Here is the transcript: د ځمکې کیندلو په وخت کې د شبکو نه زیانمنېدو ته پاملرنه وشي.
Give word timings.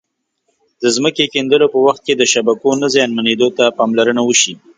د 0.81 0.83
ځمکې 0.95 1.31
کیندلو 1.33 1.67
په 1.73 1.79
وخت 1.85 2.01
کې 2.07 2.13
د 2.15 2.23
شبکو 2.31 2.69
نه 2.81 2.87
زیانمنېدو 2.95 3.47
ته 3.57 3.65
پاملرنه 3.77 4.21
وشي. 4.25 4.53